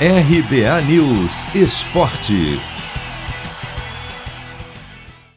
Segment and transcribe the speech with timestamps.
[0.00, 2.58] RBA News Esporte.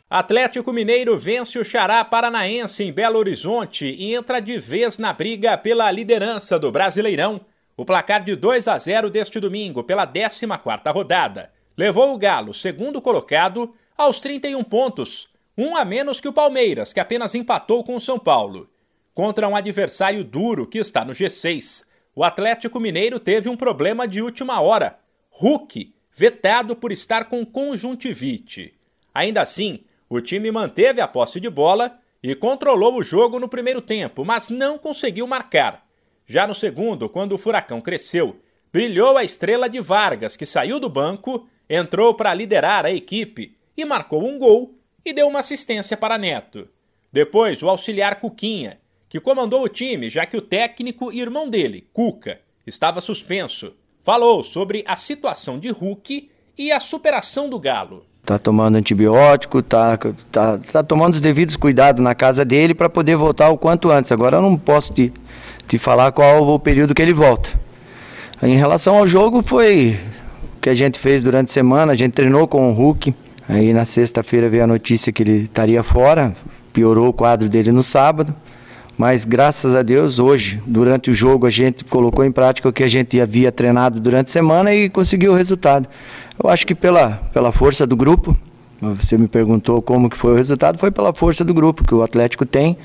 [0.10, 5.56] Atlético Mineiro vence o Xará Paranaense em Belo Horizonte e entra de vez na briga
[5.60, 7.40] pela liderança do Brasileirão.
[7.78, 13.00] O placar de 2 a 0 deste domingo, pela 14ª rodada, levou o Galo, segundo
[13.00, 18.02] colocado, aos 31 pontos, um a menos que o Palmeiras, que apenas empatou com o
[18.02, 18.68] São Paulo.
[19.14, 21.86] Contra um adversário duro que está no G6,
[22.18, 24.98] o Atlético Mineiro teve um problema de última hora.
[25.30, 28.74] Hulk, vetado por estar com conjuntivite.
[29.14, 33.84] Ainda assim, o time manteve a posse de bola e controlou o jogo no primeiro
[33.84, 35.86] tempo, mas não conseguiu marcar.
[36.26, 38.42] Já no segundo, quando o furacão cresceu,
[38.74, 43.86] brilhou a estrela de Vargas, que saiu do banco, entrou para liderar a equipe e
[43.86, 44.74] marcou um gol
[45.06, 46.68] e deu uma assistência para Neto.
[47.14, 48.80] Depois, o auxiliar Cuquinha,
[49.10, 53.74] que comandou o time, já que o técnico e irmão dele, Cuca, estava suspenso.
[54.02, 58.06] Falou sobre a situação de Hulk e a superação do Galo.
[58.26, 59.98] Tá tomando antibiótico, tá,
[60.32, 64.12] tá, tá tomando os devidos cuidados na casa dele para poder voltar o quanto antes.
[64.12, 65.14] Agora eu não posso te,
[65.66, 67.50] te falar qual o período que ele volta.
[68.44, 69.98] Em relação ao jogo, foi
[70.58, 71.94] o que a gente fez durante a semana.
[71.94, 73.16] A gente treinou com o Hulk.
[73.48, 76.36] Aí na sexta-feira veio a notícia que ele estaria fora.
[76.74, 78.36] Piorou o quadro dele no sábado.
[78.98, 82.84] Mas graças a Deus, hoje, durante o jogo, a gente colocou em prática o que
[82.84, 85.88] a gente havia treinado durante a semana e conseguiu o resultado.
[86.44, 88.36] Eu acho que pela, pela força do grupo,
[88.82, 92.02] você me perguntou como que foi o resultado, foi pela força do grupo que o
[92.02, 92.76] Atlético tem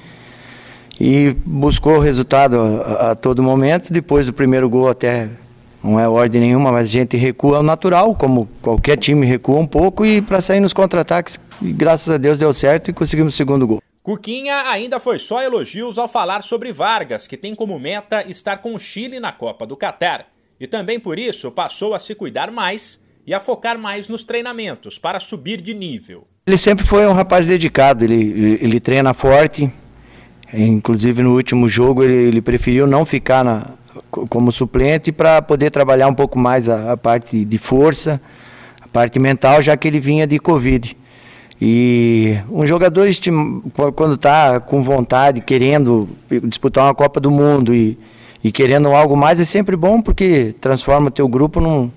[1.00, 3.91] e buscou o resultado a, a todo momento.
[3.91, 5.30] Depois do primeiro gol até
[5.82, 10.04] não é ordem nenhuma, mas a gente recua natural, como qualquer time recua um pouco
[10.04, 13.82] e para sair nos contra-ataques, graças a Deus deu certo e conseguimos o segundo gol.
[14.03, 18.75] Cuquinha ainda foi só elogios ao falar sobre Vargas, que tem como meta estar com
[18.75, 20.27] o Chile na Copa do Catar.
[20.59, 24.98] E também por isso passou a se cuidar mais e a focar mais nos treinamentos
[24.98, 26.27] para subir de nível.
[26.48, 29.72] Ele sempre foi um rapaz dedicado, ele, ele treina forte.
[30.53, 33.75] Inclusive no último jogo ele, ele preferiu não ficar na,
[34.10, 38.21] como suplente para poder trabalhar um pouco mais a, a parte de força,
[38.81, 40.97] a parte mental, já que ele vinha de Covid.
[41.60, 43.08] E um jogador,
[43.94, 46.08] quando está com vontade, querendo
[46.44, 47.98] disputar uma Copa do Mundo e,
[48.42, 51.90] e querendo algo mais, é sempre bom porque transforma o teu grupo num,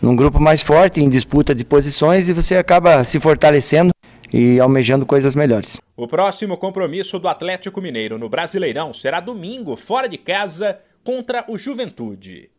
[0.00, 3.90] num grupo mais forte, em disputa de posições, e você acaba se fortalecendo
[4.32, 5.80] e almejando coisas melhores.
[5.96, 11.56] O próximo compromisso do Atlético Mineiro no Brasileirão será domingo, fora de casa, contra o
[11.56, 12.50] Juventude.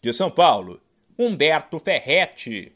[0.00, 0.80] De São Paulo,
[1.18, 2.72] Humberto Ferretti.